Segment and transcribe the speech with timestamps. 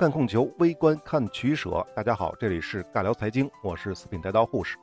[0.00, 1.86] 看控球，微观看取舍。
[1.94, 4.78] 大家好，这里是尬聊财经，我是四品带刀护士。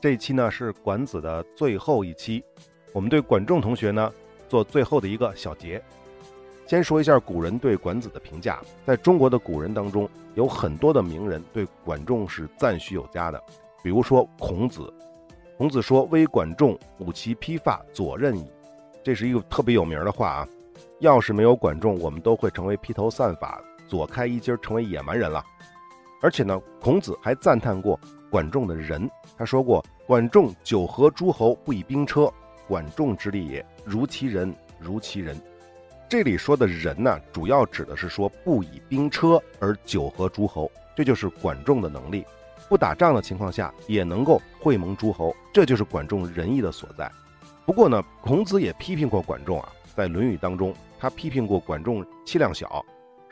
[0.00, 2.42] 这一期呢是管子的最后一期，
[2.94, 4.10] 我们对管仲同学呢
[4.48, 5.84] 做最后的一个小结。
[6.66, 13.38] 先说一下古人对管子的评价，在中国的古人当中，有很多的名人对管仲是赞许有加的。
[13.82, 14.90] 比如说孔子，
[15.58, 18.50] 孔子说：“微管仲，吾其披发，左衽矣。”
[19.04, 20.48] 这是一个特别有名的话啊。
[21.00, 25.44] 要是没有管仲，我们都会成为披头散发、左开一襟，成为野蛮人了。
[26.20, 27.98] 而且呢，孔子还赞叹过
[28.30, 32.32] 管仲的仁，他说过：“管仲九合诸侯，不以兵车，
[32.66, 33.64] 管仲之利也。
[33.84, 35.36] 如其人，如其人。”
[36.08, 42.24] 这里说的人呢，主要指的是说不以兵车而九合诸侯，这就是管仲的能力。
[42.68, 47.10] 不打仗的情况下，也能够会盟诸侯，这就是管仲仁义的所在。
[47.66, 49.68] 不过呢，孔子也批评过管仲啊。
[49.94, 52.84] 在《论语》当中，他批评过管仲气量小，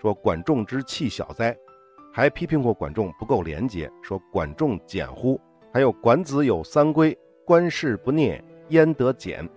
[0.03, 1.55] 说管仲之气小哉；
[2.13, 5.41] 还批评过管仲不够廉洁，说管仲俭乎。
[5.73, 9.49] 还有管子有三规：官事不聂，焉得俭？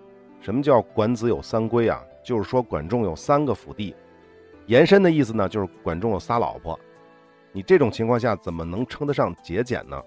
[0.41, 1.99] 什么叫管子有三规啊？
[2.23, 3.95] 就是说管仲有三个府邸，
[4.67, 6.79] 延伸的意思呢，就是管仲有仨老婆。
[7.51, 9.99] 你这种情况下怎么能称得上节俭呢？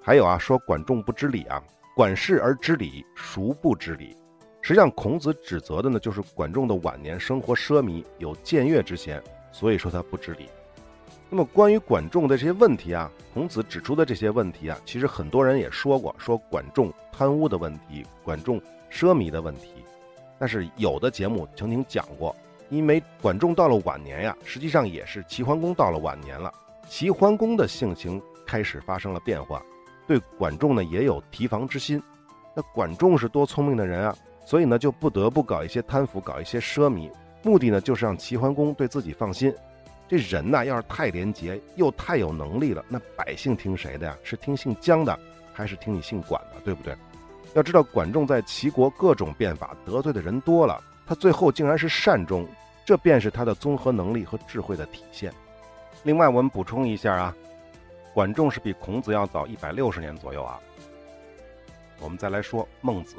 [0.00, 1.60] 还有啊，说管仲不知礼啊，
[1.96, 4.16] 管事而知礼，孰不知礼？
[4.62, 10.48] 实际上，孔子指责的呢，就是管仲的晚年生活奢靡，有僭越之嫌，所以说他不知礼。
[11.28, 19.84] 那么，关于管仲的这些问题啊，孔子指出的这些问题啊，其实很多人也说过，说管仲贪污的问题，管仲奢靡的问题。
[20.38, 22.34] 但是有的节目曾经讲过，
[22.68, 26.54] 因为管仲到了晚年呀，实际上也是齐桓公到了晚年了，
[26.88, 29.60] 齐桓公的性情开始发生了变化，
[30.06, 32.00] 对管仲呢也有提防之心。
[32.54, 34.14] 那管仲是多聪明的人啊！
[34.44, 37.10] 所以呢，就不得不搞一些贪腐，搞一些奢靡，
[37.42, 39.54] 目的呢就是让齐桓公对自己放心。
[40.08, 44.16] 这人呐，要是太廉洁又太有能力了，那百姓听谁的呀？
[44.22, 45.18] 是听姓姜的，
[45.52, 46.60] 还是听你姓管的？
[46.64, 46.94] 对不对？
[47.54, 52.46] 要知道，管仲在齐国各种变法，得罪的人多了，他最后竟然是善终，
[52.84, 55.32] 这便是他的综合能力和智慧的体现。
[56.02, 57.36] 另外，我们补充一下啊，
[58.12, 60.58] 管仲是比孔子要早一百六十年左右啊。
[62.00, 63.16] 我们再来说孟子。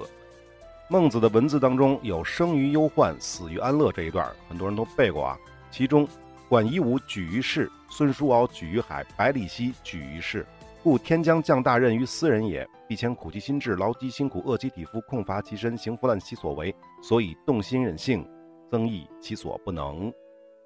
[0.93, 5.35] 孟子的文字当中有“生于忧患，死于安乐”这一段，很多人都背过啊。
[5.71, 6.07] 其中，
[6.47, 10.45] 管夷吾举于世，孙叔敖举于海，百里奚举于世。
[10.83, 16.71] 故天将降大任于斯人也，必先苦其心志，劳其筋骨，饿其体肤，空乏其身，行拂乱其所为，
[17.01, 18.23] 所以动心忍性，
[18.69, 20.13] 增益其所不能。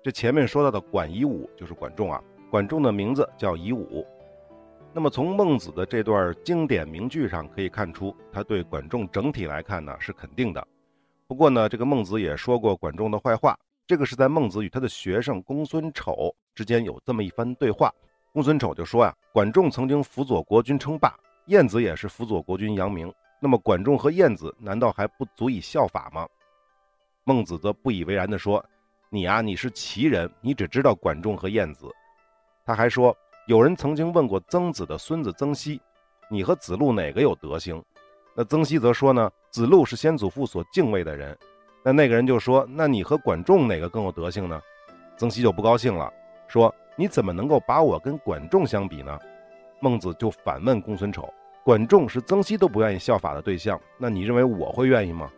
[0.04, 2.22] 这前面说到的管夷吾就是管仲啊，
[2.52, 4.06] 管仲的名字叫夷吾。
[4.98, 10.68] 那么从孟子的这段经典名句上可以看出，他对管仲整体来看呢是肯定的。
[11.28, 13.56] 不过呢，这个孟子也说过管仲的坏话。
[13.86, 17.94] 这个是在孟子与他的学生公孙丑之间有这么一番对话。
[18.34, 21.14] 公孙丑就说呀，管仲曾经辅佐国君称霸，
[21.46, 23.14] 晏子也是辅佐国君扬名。
[23.40, 26.28] 那么管仲和晏子难道还不足以效法吗？
[27.24, 28.66] 孟子则不以为然地说，
[29.12, 31.86] 你啊，你是齐人，你只知道管仲和晏子。
[32.66, 33.16] 他还说。
[33.48, 35.80] 有人曾经问过曾子的孙子曾皙
[36.30, 37.82] ：“你和子路哪个有德行？”
[38.36, 41.36] 那曾皙则说：“呢，子路是先祖父所敬畏的人。”
[41.82, 44.60] 那那个人就说：“那你和管仲哪个更有德行呢？”
[45.16, 46.12] 曾皙就不高兴了，
[46.50, 49.18] 说：“你怎么能够把我跟管仲相比呢？”
[49.80, 51.34] 孟子就反问公孙丑
[51.64, 55.32] ：“管仲是曾皙都不愿意效法的对象，那你认为我会愿意吗？”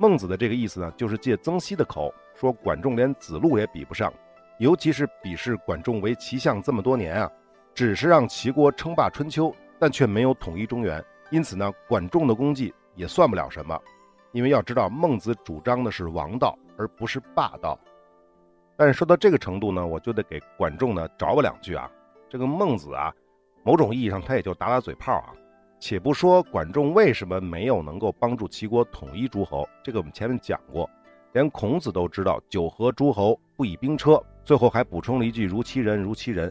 [0.00, 4.10] 孟子的这个意思呢，就是借曾皙的口说管仲连子路也比不上。
[4.58, 7.30] 尤其是鄙视管仲为齐相这么多年啊，
[7.74, 11.04] 只是让齐国称霸春秋，但却没有统一中原。
[11.30, 13.78] 因此呢，管仲的功绩也算不了什么。
[14.32, 17.78] 因为要知道，孟子主张的是王道，而不是霸道。
[18.76, 21.90] 但是说到这个程度呢，我就得给管仲呢找我两句啊。
[22.28, 23.12] 这个孟子啊，
[23.62, 25.32] 某种意义上他也就打打嘴炮啊。
[25.78, 30.88] 且不说管仲为什么没有能够帮助齐国统一诸侯，这个我们前面讲过，
[31.32, 34.22] 连孔子都知道九合诸侯不以兵车。
[34.46, 36.50] 最后还补充了一句“如其人，如其人”。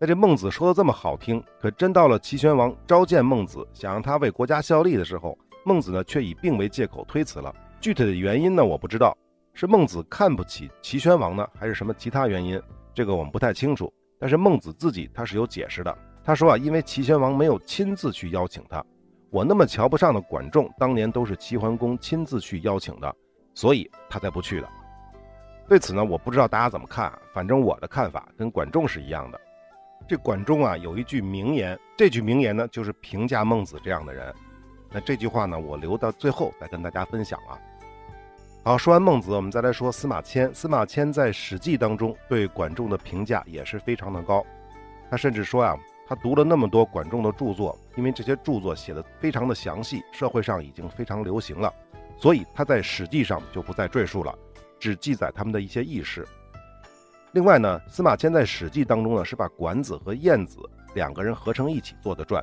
[0.00, 7.54] 那这孟子说的这么好听，可真到了齐宣王召见孟子，想让他为国家效力的时候，孟子呢却以病为借口推辞了。
[7.78, 9.14] 具体的原因呢，我不知道，
[9.52, 12.58] 是孟子看不起齐宣王呢，还是什么其他原因？
[12.94, 13.92] 这个我们不太清楚。
[14.18, 15.94] 但是孟子自己他是有解释的。
[16.24, 18.82] 他说啊，因为齐宣王没有亲自去邀请他，
[19.28, 23.14] 我那么瞧不上的管仲，当年都是齐桓公亲自去邀请的，
[23.54, 24.68] 所以他才不去的。
[25.68, 29.40] 对此呢，我不知道大家怎么看，反正我的看法跟管仲是一样的。
[30.06, 34.32] 这管仲啊有一句名言，这句名言呢就是评价孟子这样的人。
[34.92, 37.58] 那这句话呢，我留到最后再跟大家分享啊。
[38.62, 40.54] 好，说完孟子，我们再来说司马迁。
[40.54, 44.44] 司马迁在《史记》当中对管仲的评价也是非常的高。
[45.10, 45.76] 他甚至说呀，
[46.06, 51.72] 他读了那么多管仲的著作，因为这些著作写的非常的详细，社会上已经非常流行了，
[52.16, 54.36] 所以他在《史记》上就不再赘述了，
[54.78, 56.26] 只记载他们的一些轶事。
[57.32, 60.58] 另外呢，司马迁在《史记》当中呢，是把管子和晏子
[60.94, 62.42] 两个人合成一起做的传。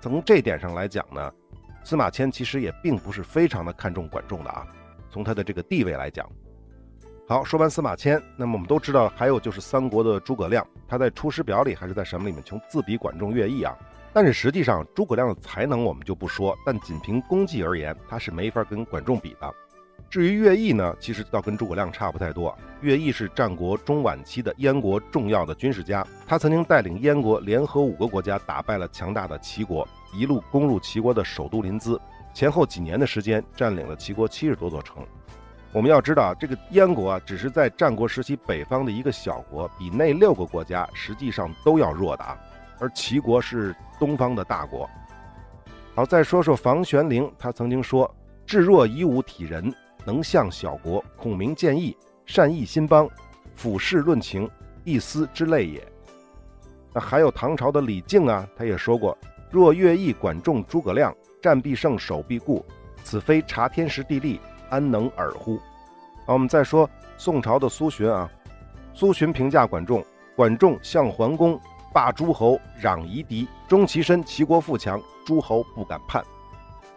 [0.00, 1.32] 从这点上来讲呢，
[1.84, 4.66] 司马迁其实也并不是非常的看重管仲的啊。
[5.08, 6.28] 从他的这个地位来讲，
[7.28, 13.76] 好，说完司马迁，那么我们都知道，还有就是三国的诸葛亮，他在《出师表》里还是在什么里面，从自比管仲、乐毅啊。
[14.12, 19.54] 但是实际上，诸葛亮的才能我们就不说，但仅凭功绩而言，他是没法跟管仲比的。
[20.08, 22.56] 至于乐毅呢，其实倒跟诸葛亮差不太多。
[22.80, 31.98] 乐毅是战国中晚期的燕国重要的军事家，他曾经带领燕国联合五个国家打败了强大的齐国，一路攻入齐国的首都临淄。
[32.32, 35.04] 前后几年的时间，占领了齐国七十多座城。
[35.72, 42.38] 我们要知道，这个燕国啊，只是在战国时期北方的一个小国，比那六个国家实际上都要弱的啊。
[42.78, 44.88] 而齐国是东方的大国。
[45.94, 48.14] 好，再说说房玄龄，他曾经说
[48.46, 49.74] ：“智若以武体人，
[50.06, 51.94] 能向小国，孔明见义，
[52.24, 53.06] 善议兴邦，
[53.54, 54.48] 俯视论情，
[54.84, 55.86] 一思之类也。”
[56.94, 59.18] 那还有唐朝的李靖啊，他也说过
[59.50, 62.64] ：“若乐毅、管仲、诸葛亮。”战必胜，守必固，
[63.04, 65.58] 此非察天时地利，安能尔乎？
[66.26, 68.28] 好，我们再说宋朝的苏洵啊，
[68.92, 70.04] 苏洵评价管仲：
[70.34, 71.60] 管仲向桓公，
[71.92, 76.24] 霸诸侯，攘夷狄，终其身，齐国富强，诸侯不敢叛。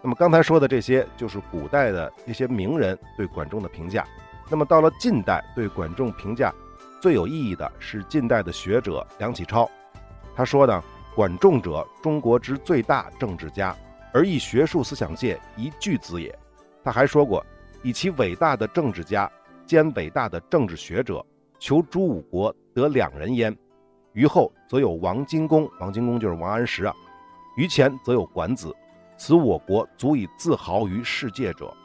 [0.02, 4.06] 那么刚才说的这些，就是古代的一些名人对管仲的评价。
[4.50, 6.54] 那么到了近代，对管仲评价
[7.02, 9.70] 最有意义的是近代的学者梁启超，
[10.36, 10.84] 他说呢：
[11.16, 13.76] 管仲者，中国之最大政治家。
[14.12, 16.36] 而亦学术思想界一巨子也。
[16.84, 17.46] 他还说过，
[17.84, 19.32] 以其伟大的政治家
[19.68, 21.24] 兼伟大的政治学者，
[21.60, 23.56] 求诸五国得两人焉。
[24.14, 26.94] 于后则有王荆公，王荆公就是王安石啊。
[27.56, 28.76] 于前则有管子，
[29.20, 31.76] 此我国足以自豪于世界者。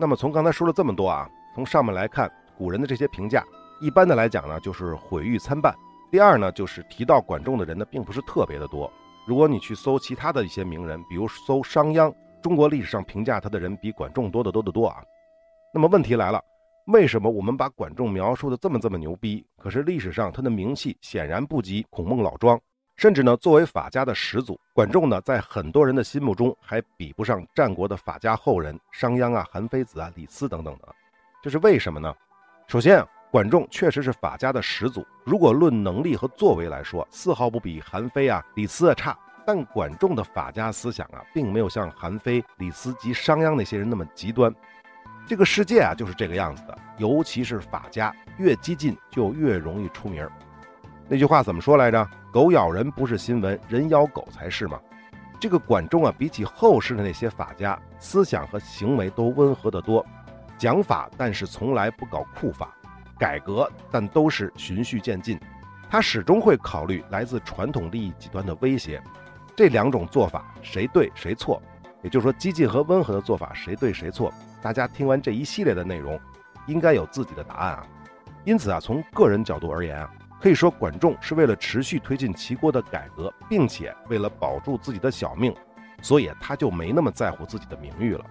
[0.00, 3.44] 那么从刚才说了这么多啊，从上面来看，古人的这些评价，
[3.78, 5.74] 一般的来讲呢，就是毁誉参半。
[6.10, 8.90] 第二呢，就是提到管仲的人呢，并不是特别的多。
[9.26, 12.10] 如果你去搜其他的一些名人，比如搜商鞅，
[12.42, 15.02] 中国历史上评价他的人比管仲多得多得多啊。
[15.74, 16.42] 那么问题来了，
[16.86, 19.44] 为什么我们把管仲描述的这么这么牛逼？
[19.58, 22.58] 可是历史上他的名气显然不及孔孟老庄，
[22.96, 30.88] 甚至呢，作为法家的始祖，管仲呢，在很多人的心目中还比不上战国的法家后人商鞅啊、韩非子啊、李斯等等的。
[31.42, 32.14] 这是为什么呢？
[32.66, 35.06] 首先啊，管仲确实是法家的始祖。
[35.24, 39.16] 如果论能力和作为来说，丝毫不比韩非啊、李斯啊差。
[39.44, 44.52] 但管仲的法家思想啊，并没有像韩非、李斯及商鞅那些人那么极端。
[45.26, 46.76] 这个世界啊，就是这个样子的。
[46.96, 50.32] 尤其是法家，越激进就越容易出名儿。
[51.08, 52.08] 那句话怎么说来着？
[52.32, 54.78] 狗咬人不是新闻，人咬狗才是嘛。
[55.38, 60.04] 这个管仲啊，比起后世的那些法家，思想和行为都温和得多，
[60.58, 62.74] 讲法但是从来不搞酷法。
[63.18, 65.38] 改革，但都是循序渐进。
[65.88, 69.00] 他始终会考虑来自传统利益极端的威胁。
[69.54, 71.62] 这两种做法谁对谁错？
[72.02, 74.30] 也就是说，激进和温和的做法谁对谁错？
[74.60, 76.20] 大家听完这一系列的内容，
[76.66, 77.86] 应该有自己的答案啊。
[78.44, 85.54] 因此啊，从个人角度而言啊，可以说管仲是为了持续推进齐国的改革，并且为了保住自己的小命，
[86.02, 88.24] 所以他就没那么在乎自己的名誉了。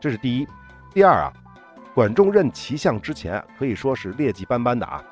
[0.00, 0.48] 这是第一。
[0.92, 1.32] 第二啊。
[1.94, 5.04] 管仲任齐相之前，可以说是劣迹斑斑的啊，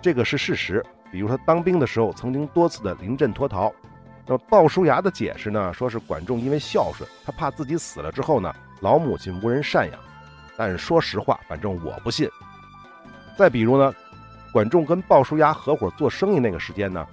[0.00, 0.80] 这个是事实。
[1.10, 3.72] 比如说当兵的时候，曾经多次的临阵脱逃。
[4.24, 9.98] 那么鲍叔牙的解释呢，说是管仲因为孝顺，他怕自己死了之后呢，老母亲无人赡养。
[10.56, 12.30] 但是说实话，反正我不信。
[13.36, 13.92] 再比如呢，
[14.56, 17.06] 管仲跟鲍叔牙合伙做生意那个时间呢，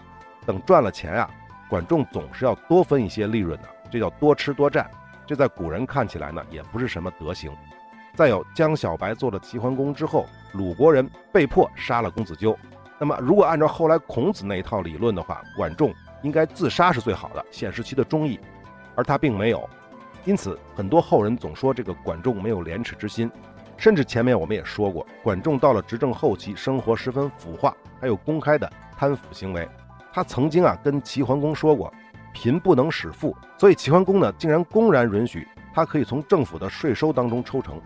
[0.46, 1.30] 等赚了钱啊，
[1.70, 4.90] 管仲总是要多分一些利润的，这叫多吃多占。
[5.28, 7.52] 这在古人看起来呢，也不是什么德行。
[8.16, 12.58] 再有江小白做了齐桓公之后，鲁国人被迫杀了公子纠。
[12.98, 18.40] 那么，如果按照后来孔子那一套理论的话，管仲应该自杀是最好的，显示其的忠义，
[18.96, 19.70] 而他并没有。
[20.24, 23.30] 因此，很多后人总说这个管仲没有廉耻之心。
[23.84, 29.68] 甚至前面我们也说过，管仲到了执政后期，生活十分腐化，还有公开的贪腐行为。
[30.14, 31.94] 他曾经啊跟齐桓公说过，
[32.32, 37.78] 贫不能使富，所以齐桓公呢竟然公然允许他可以从政府的税收当中抽成。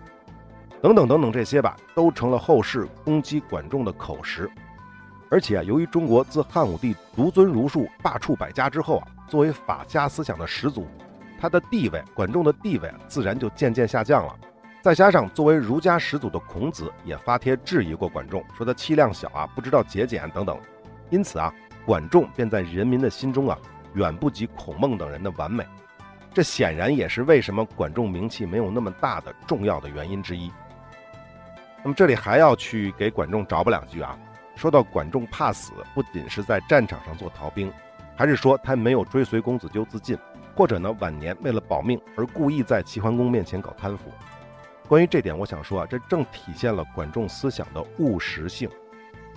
[0.83, 4.47] 等等等等，这些吧，都成了后世攻击管仲的口实。
[5.31, 10.85] 而且啊，由于中国自汉武帝独尊儒术、罢黜百家之后啊，作为法家思想的始祖，
[11.41, 14.35] 他的地位，管仲的地位自然就渐渐下降了。
[14.87, 20.57] 再加上作为儒家始祖的孔子也发帖质疑过管仲，说他气量小啊，不知道节俭等等。
[21.09, 21.53] 因此啊，
[21.85, 23.59] 管仲便在人民的心中啊，
[23.95, 25.65] 远不及孔孟等人的完美。
[26.33, 30.49] 这显然也是为什么管仲名气没有那么大的重要的原因之一。
[31.83, 34.17] 那么这里还要去给管仲找补两句啊。
[34.55, 37.69] 说到管仲怕死，不仅是在战场上做逃兵，
[38.15, 40.17] 还是说他没有追随公子纠自尽，
[40.55, 44.09] 或者呢晚年为了保命而故意在齐桓公面前搞贪腐。
[44.87, 48.69] 关于这点，我想说啊，这正体现了管仲思想的务实性。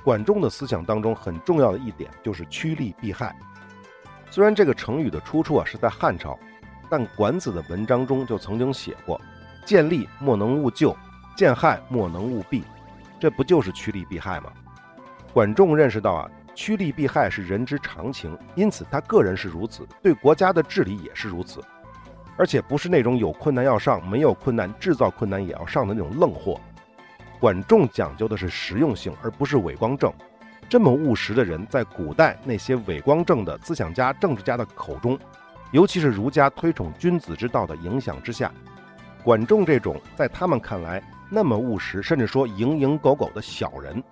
[0.04, 3.36] 管仲的思想当中很重要的一点就是趋利避害。
[4.30, 6.38] 虽然这个成语的出处啊是在汉朝，
[6.88, 9.20] 但管子的文章中就曾经写过
[9.66, 10.96] ：“见利莫能勿救，
[11.36, 12.64] 见害莫能勿避。”
[13.18, 14.52] 这不就是趋利避害吗？
[15.32, 21.60] 管仲认识到啊，趋利避害是人之常情，因此他个人是如此，对国家的治理也是如此，
[22.36, 26.60] 而且不是那种有困难要上，没有困难制造困难也要上的那种愣货。
[27.38, 30.12] 管仲讲究的是实用性，而不是伪光正。
[30.68, 35.18] 这么务实的人，在古代那些伪光正的思想家、政治家的口中，
[35.72, 38.52] 尤其是儒家推崇君子之道的影响之下，
[39.24, 44.02] 管仲这种在他们看来那么务实，甚至说蝇营狗苟的小人。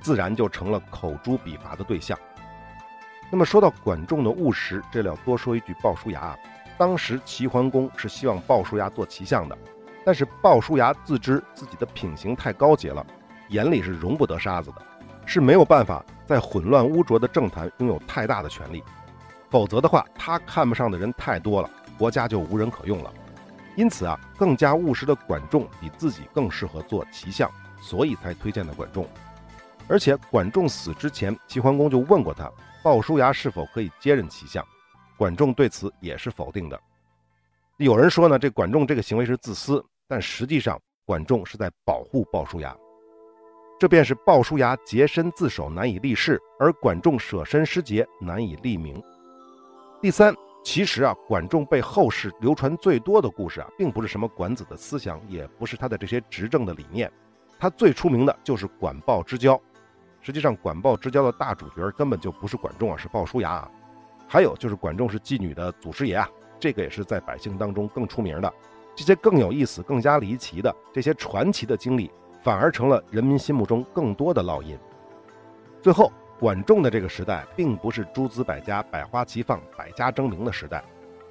[0.00, 2.16] 自然就成了口诛笔伐的对象。
[3.28, 6.38] 那么说到管仲的务实，这里要多说一句鲍叔牙啊。
[6.78, 9.56] 当时齐桓公是希望鲍叔牙做齐相的，
[10.04, 13.04] 但是鲍叔牙自知自己的品行太高洁了，
[13.48, 14.82] 眼里是容不得沙子的，
[15.24, 18.84] 是没有办法在混乱污浊的政坛拥有太大的权力。
[19.48, 23.12] 否则的话，他看不上的人太多了，国家就无人可用了。
[23.74, 29.06] 因此啊，更加务实的管仲比自己更适合做齐相，所以才推荐的管仲。
[29.88, 32.50] 而且管仲死之前，齐桓公就问过他，
[32.82, 34.62] 鲍叔牙是否可以接任齐相。
[35.16, 36.80] 管仲对此也是否定的。
[37.78, 42.76] 有人说呢，这管仲这个行为是自私，但实际上管仲是在保护鲍叔牙。
[43.78, 49.02] 这便是鲍叔牙洁身自守，难以立事；而管仲舍身失节，难以立名。
[50.00, 57.12] 第三，其实啊，管仲被后世流传最多的故事啊，并不是什么管子的思想，也不是他的这些执政的理念，
[57.58, 59.60] 他最出名的就是管鲍之交。
[60.22, 63.70] 实际上，管鲍之交的大主角根本就不是管仲啊，是鲍叔牙啊。
[64.28, 66.28] 还有就是管仲是妓女的祖师爷啊，
[66.58, 68.52] 这个也是在百姓当中更出名的。
[68.94, 72.10] 这些更有意思、更加离奇的这些传奇的经历，
[72.42, 74.76] 反而成了人民心目中更多的烙印。
[75.82, 80.82] 最后，管仲的这个时代并不是诸子百家、百花齐放、百家争鸣的时代。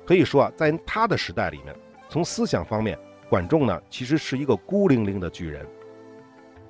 [0.05, 1.75] 可以说啊，在他的时代里面，
[2.07, 2.97] 从思想方面，
[3.27, 5.65] 管仲呢其实是一个孤零零的巨人。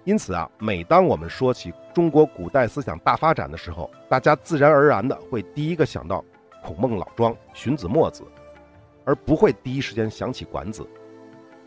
[0.06, 6.24] 因此啊，每当我们说起中国古代思想大发展的时候，大家自然而然的会第一个想到
[6.64, 8.24] 孔孟老庄、荀子、墨子，
[9.04, 10.88] 而不会第一时间想起管子。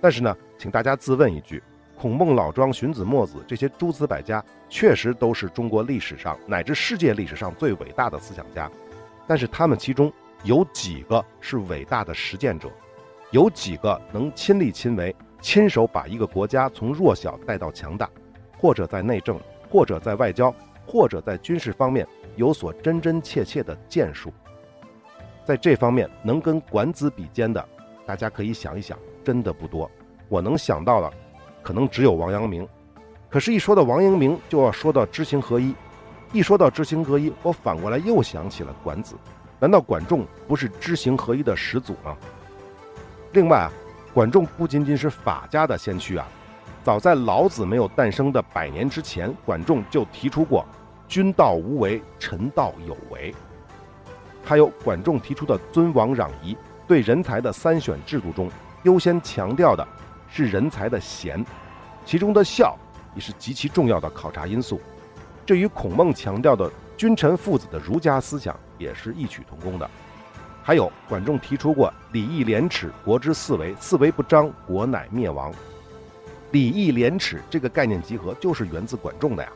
[0.00, 1.60] 但是呢，请大家自问一句：
[1.96, 8.70] 孔孟老庄、荀子、墨子这些诸子百家，确实都是中国历史上乃至世界历史上最伟大的思想家。
[9.26, 10.12] 但是他们其中
[10.44, 12.70] 有几个是伟大的实践者？
[13.32, 18.08] 有几个能亲力亲为、亲手把一个国家从弱小带到强大？
[18.58, 20.54] 或者在内政，或者在外交，
[20.86, 24.32] 或者在军事方面有所真真切切的建树，
[25.44, 27.66] 在这方面能跟管子比肩的，
[28.04, 29.90] 大家可以想一想，真的不多。
[30.28, 31.10] 我能想到的，
[31.62, 32.68] 可能只有王阳明。
[33.30, 35.74] 可是，一说到王阳明，就要说到知行合一。
[36.32, 39.14] 一说到知行合一，我反过来又想起了管子。
[39.60, 42.16] 难道管仲不是知行合一的始祖吗？
[43.32, 43.72] 另外啊，
[44.14, 46.28] 管仲不仅仅是法家的先驱啊。
[46.88, 50.64] 早在老子没有诞生的百年之前，管仲就提出过
[51.06, 53.34] “君道无为，臣道有为”。
[54.42, 58.50] 还有管仲提出的尊王攘夷，对人才的三选制度中，
[58.84, 59.86] 优先强调的
[60.30, 61.44] 是人才的贤，
[62.06, 62.74] 其中的孝
[63.14, 64.80] 也是极其重要的考察因素。
[65.44, 69.90] 这与孔孟强调的君臣父子的儒家思想也是异曲同工的。
[70.62, 75.52] 还有管仲提出过“礼义廉耻，国之四维，四维不张，国乃灭亡”。
[76.50, 79.52] 礼义廉耻这个概念集合就是源自管仲的呀。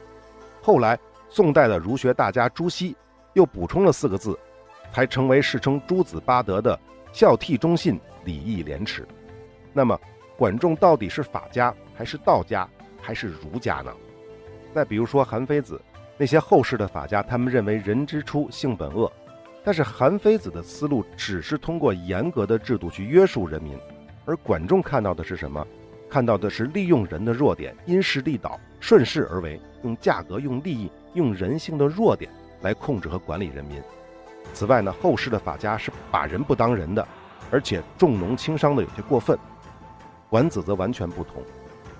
[0.60, 2.94] 后来宋代的儒学大家朱熹
[3.32, 4.38] 又补充了四个字，
[4.92, 6.78] 才成为世称诸子八德的
[7.12, 9.06] 孝悌忠信礼义廉耻。
[9.72, 9.98] 那么
[10.36, 12.68] 管仲到底是法家还是道家
[13.00, 13.92] 还是儒家呢？
[14.74, 15.80] 再比如说韩非子，
[16.18, 19.10] 那些后世的法家他们认为人之初性本恶，
[19.64, 23.78] 但是韩非子的思路只是通过严格的制度去约束人民，
[24.26, 25.66] 而管仲看到的是什么？
[26.12, 33.82] 看到的是利用人的弱点，因势利导，顺势而为，用价格、用利益、用人性的弱点来控制和管理人民。
[34.52, 37.08] 此外呢，后世的法家是把人不当人的，
[37.50, 39.38] 而且重农轻商的有些过分。
[40.28, 41.42] 管子则完全不同，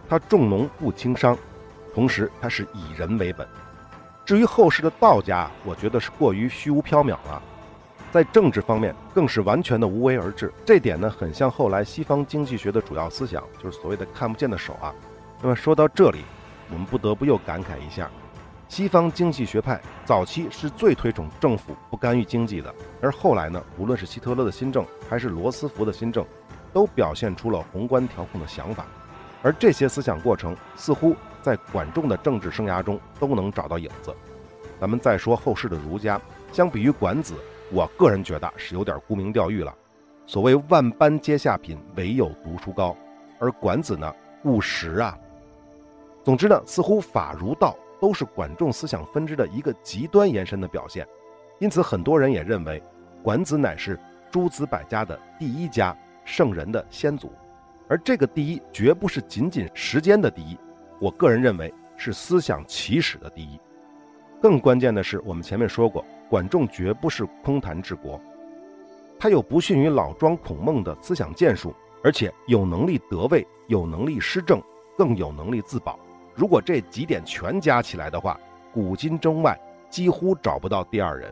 [0.07, 1.35] 他重农不轻商，
[1.95, 3.49] 同时他是以人为本。
[4.26, 7.42] 至于后世的道家，我觉得是过于虚无缥缈了，
[8.12, 10.52] 在政治方面更是完全的无为而治。
[10.66, 14.95] 这点呢，很像后来西方经济学的主要思想，就是所谓的看不见的手啊。
[15.40, 16.19] 那么说到这里，
[16.71, 18.11] 我们不得不又感慨一下，
[18.69, 26.23] 西方经济学派早期是最推崇政府不干预经济的，而后来呢，无论是希特勒的新政还是罗斯福的新政，
[26.71, 28.85] 都表现出了宏观调控的想法，
[29.42, 31.16] 而这些思想过程似乎。
[31.42, 34.14] 在管仲的政治生涯中都能找到影子。
[34.78, 36.21] 咱们再说后世的儒家，
[36.52, 37.35] 相比于管子，
[37.72, 39.74] 我个人觉得是有点沽名钓誉了。
[40.26, 42.94] 所谓万般皆下品，唯有读书高，
[43.38, 44.14] 而管子呢，
[44.44, 45.18] 务实啊。
[46.22, 51.06] 总之呢，似乎法儒道都是管仲思想分支的一个极端延伸的表现。
[51.60, 52.82] 因此，很多人也认为，
[53.22, 53.98] 管子乃是
[54.30, 57.32] 诸子百家的第一家，圣人的先祖。
[57.88, 60.58] 而这个第一，绝不是仅仅时间的第一。
[61.00, 63.58] 我个人认为是思想起始的第一。
[64.40, 68.18] 更关键的是，我们前面说过，管仲绝不是空谈治国，
[69.20, 74.58] 他有不逊于老庄孔孟的思想建树，而且有能力得位，有能力施政，
[74.96, 76.00] 更有能力自保。
[76.34, 78.40] 如果这几点全加起来的话，
[78.72, 79.54] 古今中外
[79.90, 81.30] 几乎找不到第二人。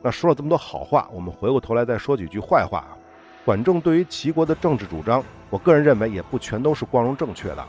[0.00, 2.96] 那说了这么多好话，我们回过头来再说几句坏话啊。
[3.44, 7.62] 管仲对于齐国的政治主张，我个人认为也不全都是光荣正确的。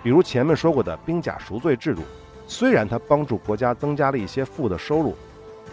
[0.00, 2.02] 比如前面说过的兵甲赎罪制度，
[2.48, 5.14] 虽然它帮助国家增加了一些富的收入，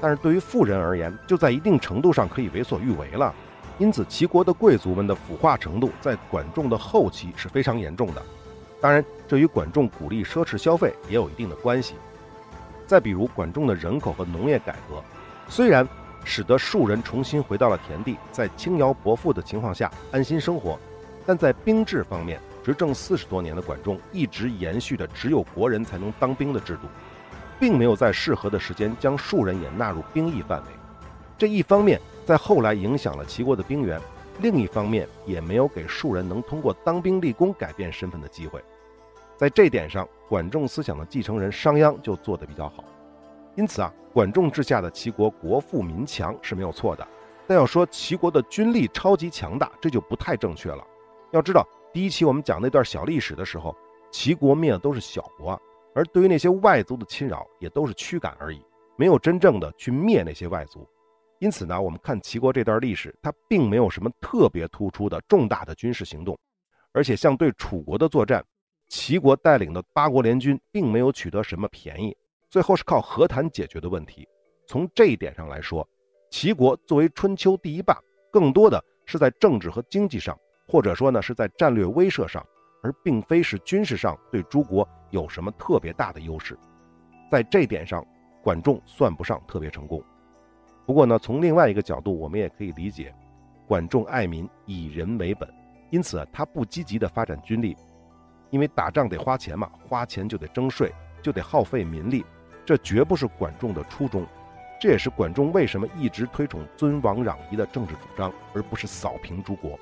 [0.02, 3.34] 但是对于富人而言，就在一定程度上可以为所欲为了。
[3.78, 8.22] 因此，齐国的贵族们的腐化程度在管仲的后期是非常严重的。
[8.82, 11.96] 当然，这与管仲鼓励奢侈消费也有一定的关系。
[12.86, 15.02] 再比如，管仲的人口和农业改革，
[15.48, 15.88] 虽然
[16.24, 20.78] 使得庶人重新回到了田地，在轻徭薄赋的情况下安心生活，
[21.26, 26.88] 但在兵制方面，执政四十多年的管仲一直延续着只有国人才能当兵的制度，
[27.60, 30.70] 并没有在适合的时间将庶人也纳入兵役范围。
[31.38, 34.02] 这一方面在后来影响了齐国的兵源，
[34.40, 38.60] 另一方面也没有给庶人能通过当兵立功改变身份的机会。
[39.38, 42.84] 在这点上，管仲思想的继承人商鞅就做得比较好。
[43.56, 47.08] 因此啊，管仲治下的齐国国富民强是没有错的。
[47.46, 50.84] 但要说齐国的军力超级强大，这就不太正确了。
[51.30, 51.64] 要知道。
[51.96, 53.74] 第一期我们讲那段小历史的时候，
[54.12, 55.58] 齐国灭的都是小国，
[55.94, 58.62] 而对于那些外族的侵扰，也都是驱赶而已，
[58.98, 60.86] 没有真正的去灭那些外族。
[61.40, 66.38] 因此呢，我们看齐国这段历史，它并没有什么特别突出的重大的军事行动，
[66.92, 68.44] 而且像对楚国的作战，
[68.90, 72.14] 齐国带领的八国联军并没有取得什么便宜，
[72.50, 74.28] 最后是靠和谈解决的问题。
[74.68, 75.88] 从这一点上来说，
[76.30, 77.98] 齐国作为春秋第一霸，
[78.30, 80.38] 更多的是在政治和经济上。
[80.68, 82.46] 或者说呢，是在战略威慑上，
[82.82, 86.58] 而并非是军事上对诸国有什么特别大的优势。
[87.32, 88.06] 在这点上，
[88.44, 90.04] 管仲算不上特别成功。
[90.86, 93.14] 不过呢，从另外一个角度，我们也可以理解，
[93.68, 95.52] 管仲爱民，以人为本，
[95.90, 97.76] 因此他不积极的发展军力，
[98.52, 102.24] 因为打仗得花钱嘛，花钱就得征税，就得耗费民力，
[102.64, 104.26] 这绝不是管仲的初衷。
[104.80, 109.80] 这也是管仲为什么一直推崇尊王攘夷的政治主张，而不是扫平诸国。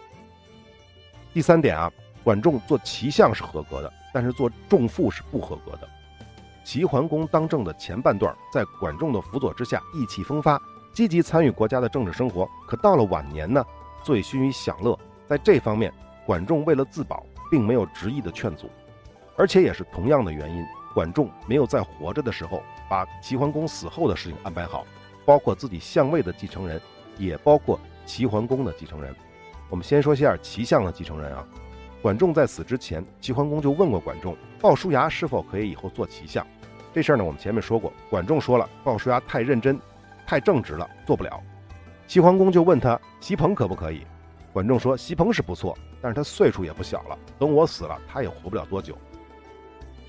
[1.33, 1.91] 第三点啊，
[2.23, 5.89] 管仲做齐相是合格的，但是做仲父是不合格的。
[6.63, 10.61] 齐桓公当政的前半段，在管仲的辅佐之下，意气风发，
[10.93, 12.47] 积极参与国家的政治生活。
[12.67, 13.65] 可到了晚年呢，
[14.03, 15.91] 醉心于享乐，在这方面，
[16.23, 18.69] 管仲为了自保，并没有执意的劝阻。
[19.35, 24.85] 而且也是同样的原因，管仲没有在活着的时候把齐桓公死后的事情安排好，
[25.25, 26.79] 包括自己相位的继承人，
[27.17, 29.13] 也包括齐桓公的继承人。
[29.73, 31.43] 我们先说一下齐相的继承人啊。
[31.99, 36.45] 管仲在死之前，齐桓公就问过管仲，鲍叔牙是否可以以后做齐相。
[36.93, 39.81] 这事儿呢，我们前面说过，管仲说了，鲍叔牙太认真，
[40.27, 41.41] 太正直了，做不了。
[42.05, 44.05] 齐桓公就问他，席鹏可不可以？
[44.51, 48.95] 管仲说，席鹏是不错，但是他岁数也不小了，等我死了，他也活不了多久。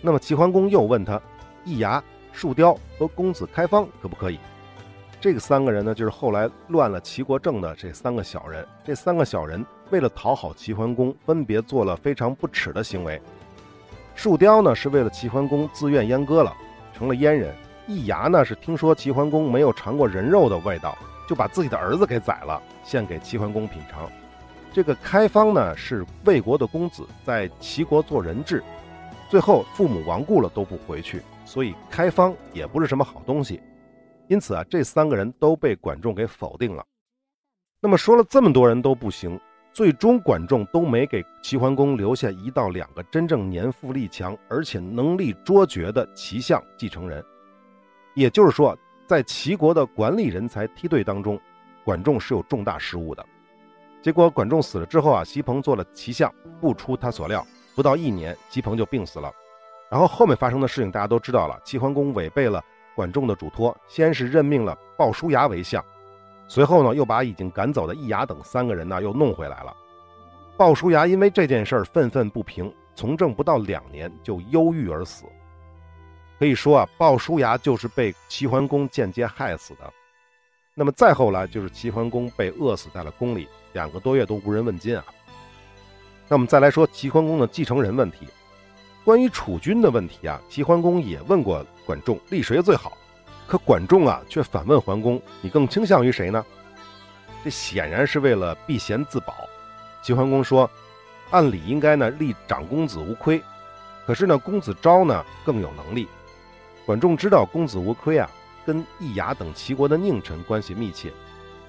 [0.03, 1.18] 那么齐桓公又问他，
[1.64, 4.38] 易牙、树雕和公子开方可不可以？
[5.24, 8.62] 这个三个人呢，就是后来乱了齐国政的这三个小人。
[8.84, 13.18] 这三个小人为了讨好齐桓公，分别做了非常不耻的行为。
[14.14, 16.54] 树雕呢，是为了齐桓公自愿阉割了，
[16.92, 17.54] 成了阉人；
[17.87, 20.94] 易牙呢，是听说齐桓公没有尝过人肉的味道，
[21.26, 24.06] 就把自己的儿子给宰了，献给齐桓公品尝。
[24.74, 28.62] 这个开方呢，是魏国的公子，在齐国做人质，
[29.30, 33.62] 最后父母亡故了都不回去，所以开方也不是什么好东西。
[34.28, 36.84] 因此啊，这三个人都被管仲给否定了。
[37.80, 39.38] 那么说了这么多人都不行，
[39.72, 47.22] 最终管仲都没给齐桓公留下一到两个真正年富力强而且能力卓绝的齐相继承人。
[48.14, 51.38] 也就是说，在齐国的管理人才梯队当中，
[51.84, 53.24] 管仲是有重大失误的。
[54.00, 59.30] 结果管仲死了之后啊，席鹏做了齐相，不出他所料，不到一年，席鹏就病死了。
[59.90, 65.85] 然后后面发生的事情大家都知道了，齐桓公违背了管仲的嘱托，先是任命了鲍叔牙为相。
[66.46, 69.74] 随后呢，又把已经赶走的易牙等三个人呢，又弄回来了。
[70.57, 75.24] 鲍叔牙因为这件事儿愤愤不平，从政不到两年就忧郁而死。
[76.38, 79.92] 可以说啊，鲍叔牙就是被齐桓公间接害死的。
[80.74, 85.04] 那么再后来就是齐桓公被饿死在了宫里，两个多月都无人问津啊。
[86.28, 88.26] 那我们再来说齐桓公的继承人问题。
[89.05, 92.97] 关于储君的问题啊，齐桓公也问过管仲，立谁最好？
[93.47, 96.43] 可管仲啊，却反问桓公：“你更倾向于谁呢？”
[97.45, 99.35] 这显然是为了避嫌自保。
[100.03, 100.69] 齐桓公说
[101.31, 103.43] ：“按理应该呢立长公子无亏，
[104.07, 106.09] 可是呢公子昭呢更有能力。”
[106.87, 108.31] 管仲知道公子无亏啊
[108.64, 111.12] 跟易牙等齐国的佞臣关系密切，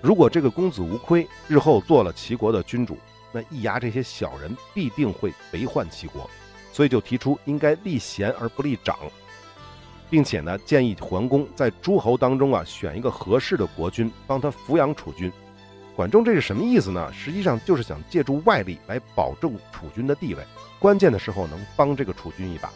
[0.01, 2.97] 如果这个公子无亏日后做了齐国的君主，
[3.33, 6.29] 那易牙这些小人必定会为患齐国，
[6.75, 8.97] 所以就提出应该立贤而不立长。
[10.09, 15.31] 并且呢，建议桓公在诸侯当中啊，选一个合适的国君，帮他抚养楚君。
[15.95, 17.09] 管仲这是什么意思呢？
[17.13, 20.43] 实际上就是想借助外力来保证楚君的地位，
[20.77, 22.69] 关键的时候能帮这个楚君一把。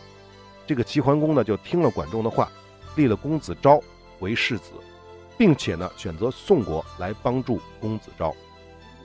[0.65, 2.49] 这个齐桓公呢，就听了管仲的话，
[2.95, 3.81] 立了公子昭
[4.19, 4.71] 为世子，
[5.37, 8.33] 并且呢，选择宋国来帮助公子昭。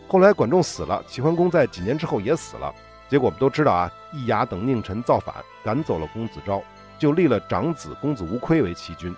[0.06, 2.72] 后来管仲死了，齐桓公在几年之后也死了。
[3.08, 6.62] 结果我们都知道啊，易牙等佞臣造反，赶走了公子昭。
[6.96, 9.14] 就立了长子公子无亏为齐君。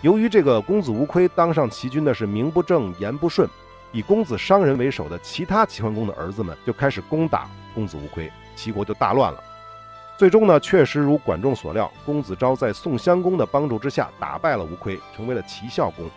[0.00, 3.46] 由于这个公子无亏当上齐君的是名不正言不顺，
[3.92, 9.44] 以公子商人为首的其他齐桓公的儿子们就开始攻打公子无亏，齐国就大乱了。
[10.16, 16.10] 最终呢，确实如管仲所料，公子昭在宋襄公的帮助之下打败了无亏，成为了齐孝公。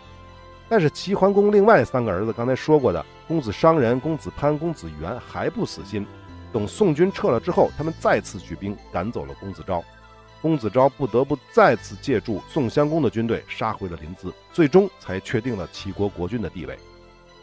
[0.68, 6.04] 但是齐桓公另外三个儿子，刚才说过的公子商人、公子潘、公子元还不死心。
[6.52, 9.84] 等宋军撤了之后，他们再次举兵赶走了公子昭。
[10.42, 16.78] 公子昭不得不再次借助宋襄公的军队杀回了临淄，最终才确定了齐国国君的地位。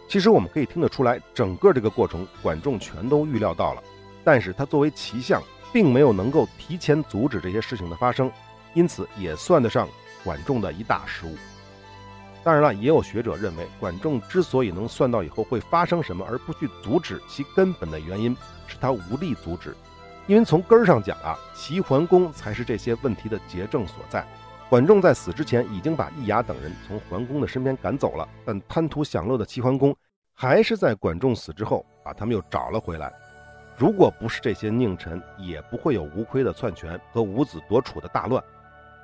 [0.07, 3.83] 其实我们可以听得出来，整个这个过程管仲全都预料到了，
[4.23, 5.41] 但是他作为齐相，
[5.73, 8.31] 并没有能够提前阻止这些事情的发生，
[8.73, 9.87] 因此也算得上
[10.23, 11.35] 管仲的一大失误。
[12.43, 18.35] 当然了，也有学者认为，管仲之所以能算到以后会发生什么而不去阻止，其根本的原因
[18.67, 19.75] 是他无力阻止。
[20.27, 24.25] 因为从根儿上讲啊，齐桓公才是这些问题的结症所在。
[24.69, 29.95] 管仲在死之前已经把易牙等人从桓公的身边赶走了，但贪图享乐的齐桓公
[30.33, 33.13] 还是在管仲死之后把他们又找了回来。
[33.77, 38.41] 如果不是这些佞臣，也不会有无亏的篡权和五子夺储的大乱。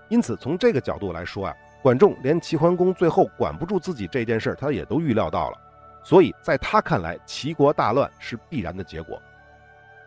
[0.07, 5.57] 因此，从这个角度来说啊，管仲连齐桓公最后管不住自己这件事，他也都预料到了。
[6.03, 9.21] 所以，在他看来，齐国大乱是必然的结果。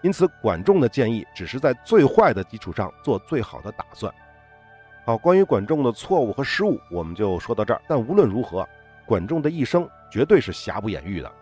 [0.02, 4.12] 因此，管仲的建议只是在最坏的基础上做最好的打算。
[5.04, 7.80] 好，关于管仲的错误和失误，我们就说到这儿。
[7.88, 8.68] 但无论如何，
[9.06, 11.32] 管仲的一生绝对是瑕不掩瑜的。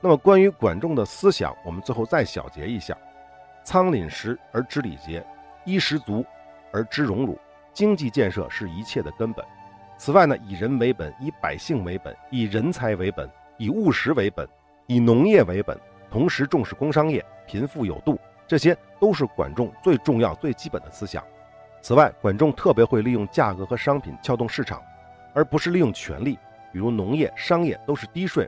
[0.00, 2.96] 那么，关于管仲的思想，我们最后再小结一下：
[3.64, 5.24] 仓廪实而知礼节，
[5.64, 6.24] 衣食足
[6.72, 7.38] 而知荣辱。
[7.72, 9.44] 经济建设是一切的根本。
[9.96, 14.48] 此外呢，以人为本，以百姓为本，以人才为本，以务实为本，
[14.88, 15.78] 以农业为本。
[16.12, 21.24] 同时重视工商业，贫富有度，这些都是管仲最重要、最基本的思想。
[21.80, 24.82] 此外，管仲特别会利用价格和商品撬动市场，
[25.32, 26.38] 而不是利用权力。
[26.70, 28.46] 比如农业、商业都是低税，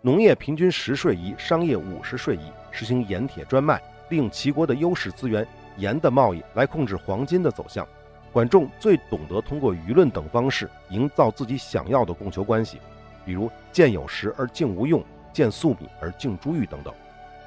[0.00, 7.86] 农业平均十税一，商业五十税一，实行盐铁专卖，利用齐国的优势资源盐的贸易来控制黄金的走向。
[8.32, 12.80] 管仲最懂得通过舆论等方式营造自己想要的供求关系，
[13.26, 15.04] 比如见有时而敬无用。
[15.34, 16.94] 见粟米而敬珠玉等等。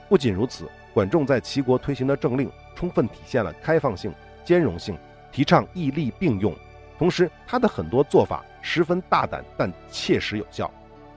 [0.08, 4.14] 不仅如此，管仲在齐国推行的政令，充分体现了开放性、
[4.46, 4.96] 兼容性，
[5.32, 6.54] 提倡义利并用。
[7.00, 10.70] 同时，他的很多做法十分大胆，但切实有效。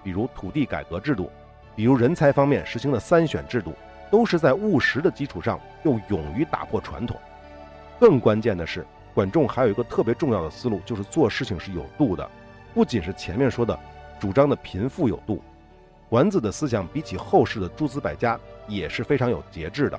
[0.02, 1.30] 比如土地改革制度，
[1.76, 3.74] 比如人才方面实行的三选制度，
[4.10, 7.16] 都是在务实的基础上，又勇于打破传统。
[7.98, 12.28] 更关键的是，管仲还有一个特别重要的思路，就是做事情是有度的。
[12.74, 13.78] 不仅是前面说的
[14.18, 15.42] 主张的贫富有度。
[16.10, 19.98] 管子的思想比起后世的诸子百家也是非常有节制的。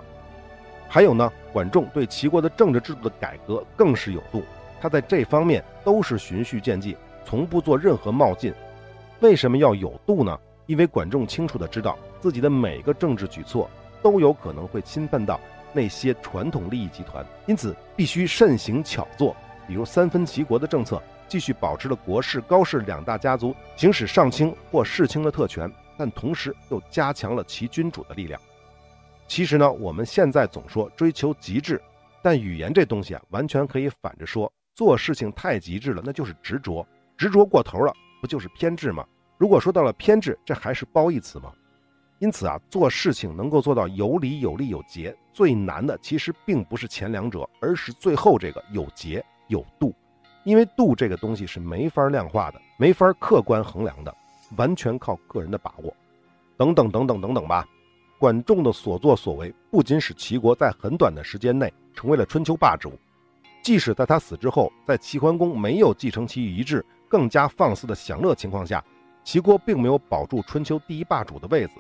[0.90, 4.44] 还有呢，管仲对齐国的政治制度的改革更是有度，
[4.82, 8.54] 他在这方面都是循序渐进，从不做任何冒进。
[9.22, 10.38] 为什么要有度呢？
[10.66, 13.70] 因为管仲清楚地知道自己的每个政治举措
[14.02, 15.40] 都有可能会侵犯到
[15.72, 19.34] 那些传统利益集团，因此必须慎行巧做。
[19.66, 25.72] 比如三分齐国的政策，继续保持了国氏、高氏两大家族行使上卿或世卿的特权，
[26.02, 28.42] 但同时又加强了其君主的力量。
[29.28, 31.80] 其实呢，我们现在总说追求极致，
[32.24, 36.84] 但语言这东西啊，完全可以反着说：做事情太极致了，那就是执着；
[37.16, 39.06] 执着过头了，不就是偏执吗？
[39.38, 41.54] 如果说到了偏执，这还是褒义词吗？
[42.18, 49.24] 因此啊，做事情能够做到有理有利有节，最难的其实并不是前两者，而是最后这个有节。
[49.50, 49.94] 有度，
[50.46, 54.16] 因为度这个东西是没法量化的，没法客观衡量的，
[54.58, 55.96] 完全靠个人的把握。
[56.58, 57.68] 等等等等等等吧。
[58.20, 62.94] 管仲的所作所为，不仅使齐国在很短的时间内成为了春秋霸主，
[63.64, 68.84] 即使在他死之后，在齐桓公没有继承其遗志，更加放肆的享乐情况下，
[69.24, 71.74] 齐国并没有保住春秋第一霸主的位子。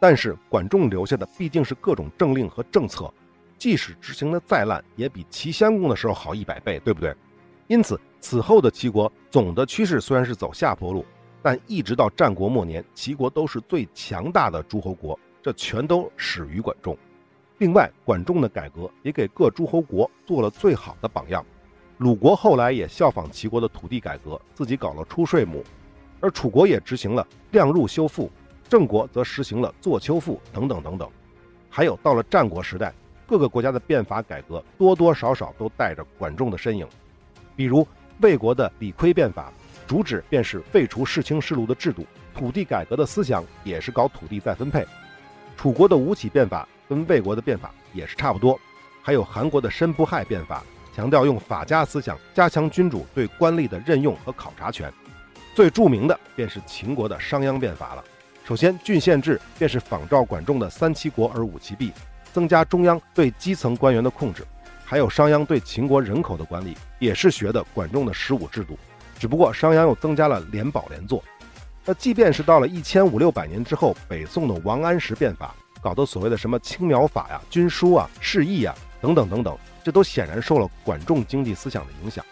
[0.00, 3.12] 但是管仲留下的毕竟是各种政令和政策。
[3.58, 7.14] 即使执行的再烂，也比齐襄公的时候好一百倍，对不对？
[7.68, 11.04] 因此，此后的齐国总的趋势虽然是走下坡路，
[11.42, 16.96] 但一直到战国末年，齐国都是最强大的诸侯国，这全都始于管仲。
[17.58, 21.44] 另外，管仲的改革也给各诸侯国做了最好的榜样。
[21.98, 25.62] 鲁国后来也效仿齐国的土地改革，自己搞了出税亩，
[26.20, 28.30] 而楚国也执行了量入修复，
[28.68, 31.10] 郑国则实行了坐丘赋等等等等。
[31.68, 32.94] 还有到了战国时代。
[33.24, 36.86] 各个国家的变法改革多多少少都带着管仲的身影，
[37.56, 37.86] 比如
[38.20, 39.50] 魏国的李悝变法，
[39.92, 44.86] 主旨便是废除世卿世禄的制度，土地改革的思想也是搞土地再分配。
[45.54, 48.58] 楚国的吴起变法跟魏国的变法也是差不多，
[49.02, 50.64] 还有韩国的申不害变法，
[50.96, 54.90] 强调用法家思想加强君主对官吏的任用和考察权。
[55.54, 58.02] 最著名的便是秦国的商鞅变法了。
[58.46, 61.92] 首先，郡县制便是仿照管仲的三齐国而五齐弊。
[62.32, 64.42] 增加中央对基层官员的控制，
[64.86, 68.78] 还有商鞅对秦国人口的管理，也是学的管仲的十五制度。
[69.22, 71.22] 只不过商鞅又增加了连保连坐。
[71.84, 82.24] 那即便是到了一千五六百年之后，北宋的王安石变法，搞的所谓的什么青苗法呀、军书啊、释义啊等等等等，这都显然受了管仲经济思想的影响。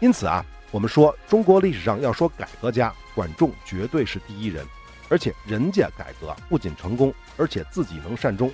[0.00, 4.64] 因此啊，我们说中国历史上要说改革家，管仲绝对是第一人。
[5.10, 8.50] 而且人家改革不仅成功，而且自己能善终，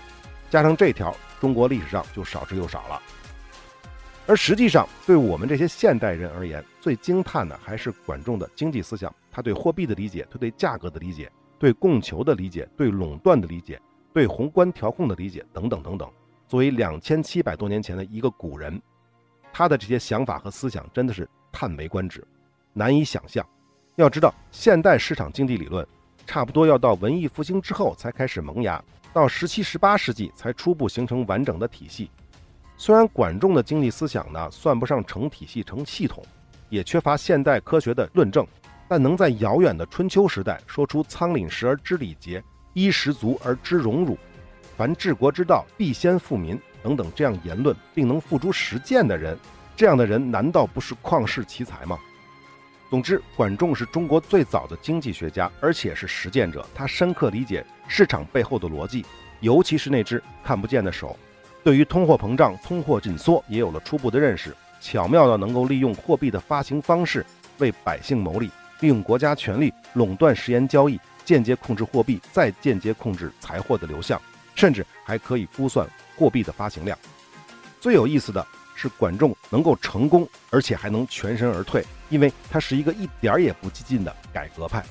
[0.51, 3.01] 加上这条，中国历史上就少之又少了。
[4.31, 16.09] 而实际上，对我们这些现代人而言，最惊叹的还是管仲的经济思想，他对货币的理解，他对价格的理解，对供求的理解，对垄断的理解，对宏观调控的理解，等等等等。
[16.47, 18.81] 作为两千七百多年前的一个古人，
[19.53, 22.25] 他的这些想法和思想真的是叹为观止，
[22.73, 23.45] 难以想象。
[23.97, 25.85] 要知道，现代市场经济理论。
[26.25, 28.81] 差不多要到文艺复兴之后才开始萌芽，
[29.13, 32.09] 到十七、十八世纪才初步形成完整的体系。
[32.83, 36.25] 虽然管仲的经济思想呢算不上成体系、成系统，
[36.71, 38.47] 也缺乏现代科学的论证，
[38.89, 44.17] 但能在遥远的春秋时代说出“仓廪实而知礼节，衣食足而知荣辱，
[44.79, 49.37] 凡治国之道，必先富民”等等这样言论，并能付诸实践的人，
[49.77, 51.99] 这样的人难道不是旷世奇才吗？
[52.89, 56.67] 总之，管仲是中国最早的经济学家，而且是实践者。
[56.75, 59.05] 他深刻理解市场背后的逻辑，
[59.41, 61.15] 尤其是那只看不见的手。
[61.63, 67.25] 对于通货膨胀、通货紧缩也有了初步的认识，巧妙的能够利用货币的发行方式
[67.59, 74.21] 为百姓谋利，利用国家权力垄断食盐交易，间接控制货币，再间接控制财货的流向，
[74.55, 76.97] 甚至还可以估算货币的发行量。
[77.81, 81.85] 最有意思的是，管仲能够成功，而且还能全身而退。
[82.09, 84.85] 因为他是一个一点儿也不激进的改革派，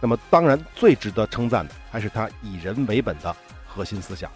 [0.00, 4.30] 那么当然最值得称赞的还是他以人为本的核心思想。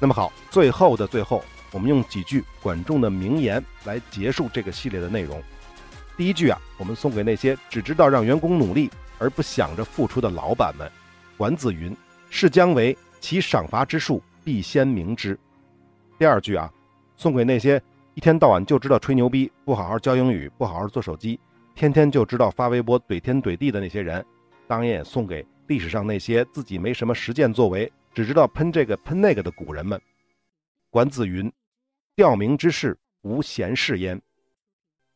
[0.00, 5.42] 那么好，最后的最后，我们用几句管仲的名言来结束这个系列的内容。
[6.16, 10.90] 第一句啊，我们送给那些只知道让员工努力而不想着付出的老板们。
[11.36, 11.96] 管子云
[12.30, 15.38] ：“事将为，其赏罚之术必先明之。”
[16.18, 16.72] 第二句啊，
[17.16, 17.80] 送给那些。
[18.14, 21.38] 一天到晚就知道吹牛逼，不好好教英语，不好好做手机，
[21.76, 24.24] 天天就知道发微博怼天怼地的那些人，
[24.66, 30.00] 当然也送给历史上那些自己没什么实践作为，只知道喷这个喷那个的古人们。
[30.90, 31.52] 管子云
[32.16, 34.20] ：“吊民之事，无闲事焉。”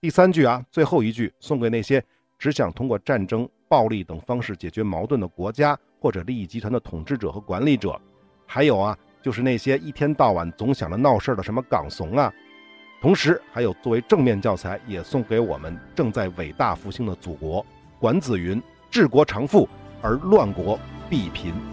[0.00, 2.04] 第三句啊，最后一句送给那些
[2.38, 8.00] 只想通过战争、暴力等方式解决矛盾的国家或者利益集团的统治者和管理者，
[8.46, 12.32] 还有啊，就是那些一天到晚总想着闹事的什么港怂啊。
[13.00, 17.64] 同时，还有作为正面教材，也送给我们正在伟大复兴的祖国。
[17.98, 19.68] 管子云：“治国常富，
[20.02, 20.78] 而乱国
[21.08, 21.71] 必贫。